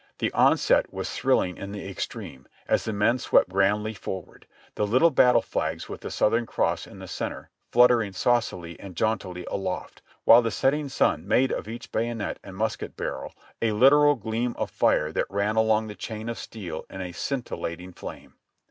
[0.17, 5.11] The onset was thrilHng in the extreme, as the men swept grandly forward, the little
[5.11, 10.41] battle flags with the Southern cross in the center fluttering saucily and jauntily aloft, while
[10.41, 14.71] the setting sun made of each bay onet and musket barrel a literal gleam of
[14.71, 18.33] fire that ran along the chain of steel in a scintillating flame.